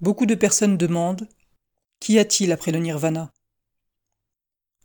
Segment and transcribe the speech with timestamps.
[0.00, 1.28] Beaucoup de personnes demandent
[1.98, 3.32] Qu'y a-t-il après le nirvana?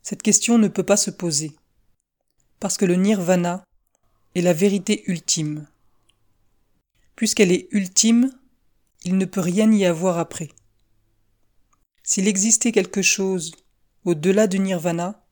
[0.02, 1.56] Cette question ne peut pas se poser,
[2.60, 3.64] parce que le nirvana
[4.34, 5.68] est la vérité ultime.
[7.16, 8.32] Puisqu'elle est ultime,
[9.04, 10.50] il ne peut rien y avoir après.
[12.02, 13.52] S'il existait quelque chose
[14.06, 15.24] au-delà du nirvana,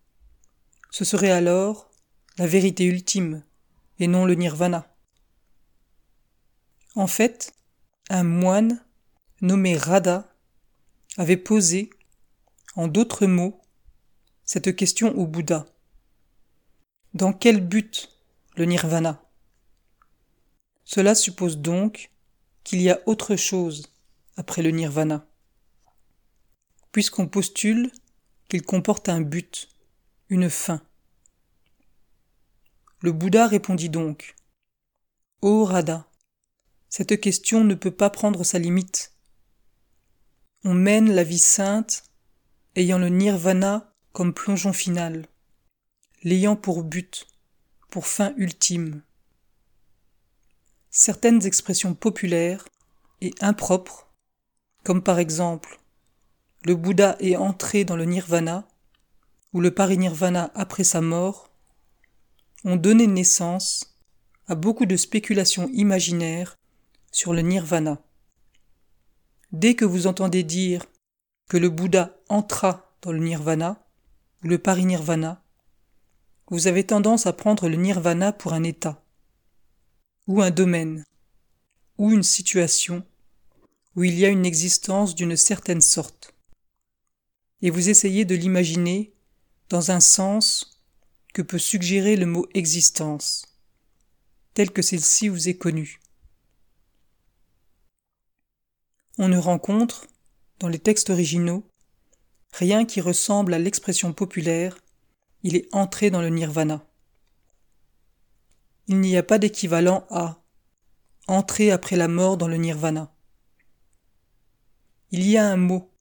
[0.91, 1.89] ce serait alors
[2.37, 3.43] la vérité ultime
[3.97, 4.95] et non le nirvana.
[6.93, 7.53] En fait,
[8.09, 8.83] un moine
[9.41, 10.33] nommé Radha
[11.17, 11.89] avait posé,
[12.75, 13.59] en d'autres mots,
[14.45, 15.65] cette question au Bouddha.
[17.13, 18.09] Dans quel but
[18.55, 19.21] le nirvana?
[20.83, 22.11] Cela suppose donc
[22.63, 23.91] qu'il y a autre chose
[24.37, 25.27] après le nirvana,
[26.91, 27.91] puisqu'on postule
[28.47, 29.69] qu'il comporte un but,
[30.29, 30.81] une fin.
[32.99, 34.35] Le Bouddha répondit donc
[35.41, 36.07] Ô Radha,
[36.89, 39.13] cette question ne peut pas prendre sa limite.
[40.63, 42.03] On mène la vie sainte,
[42.75, 45.25] ayant le nirvana comme plongeon final,
[46.23, 47.25] l'ayant pour but,
[47.89, 49.01] pour fin ultime.
[50.91, 52.67] Certaines expressions populaires
[53.21, 54.11] et impropres,
[54.83, 55.79] comme par exemple
[56.63, 58.67] le Bouddha est entré dans le nirvana
[59.53, 61.49] ou le parinirvana après sa mort,
[62.63, 63.97] ont donné naissance
[64.47, 66.55] à beaucoup de spéculations imaginaires
[67.11, 67.99] sur le nirvana.
[69.51, 70.85] Dès que vous entendez dire
[71.49, 73.85] que le Bouddha entra dans le nirvana
[74.43, 75.43] ou le parinirvana,
[76.47, 79.03] vous avez tendance à prendre le nirvana pour un état,
[80.27, 81.05] ou un domaine,
[81.97, 83.05] ou une situation
[83.95, 86.33] où il y a une existence d'une certaine sorte.
[87.61, 89.13] Et vous essayez de l'imaginer
[89.69, 90.81] dans un sens
[91.33, 93.45] que peut suggérer le mot existence,
[94.53, 96.00] tel que celle-ci vous est connue.
[99.23, 100.07] On ne rencontre,
[100.57, 101.63] dans les textes originaux,
[102.53, 104.79] rien qui ressemble à l'expression populaire
[105.43, 106.83] il est entré dans le nirvana.
[108.87, 110.41] Il n'y a pas d'équivalent à
[111.27, 113.13] entrer après la mort dans le nirvana.
[115.11, 115.91] Il y a un mot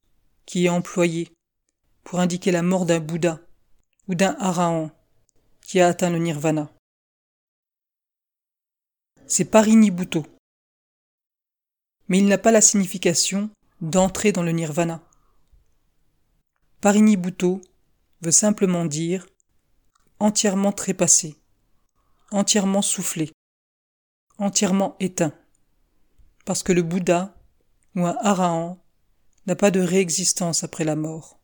[0.46, 1.30] qui est employé
[2.04, 3.38] pour indiquer la mort d'un Bouddha
[4.08, 4.90] ou d'un Arahan
[5.60, 6.72] qui a atteint le nirvana.
[9.26, 10.24] C'est Parinibhuto
[12.10, 13.48] mais il n'a pas la signification
[13.80, 15.00] d'entrer dans le nirvana.
[16.82, 17.62] Parinibhuto
[18.20, 19.26] veut simplement dire
[20.18, 21.36] entièrement trépassé,
[22.30, 23.30] entièrement soufflé,
[24.36, 25.32] entièrement éteint,
[26.44, 27.34] parce que le Bouddha
[27.94, 28.82] ou un Arahan
[29.46, 31.39] n'a pas de réexistence après la mort.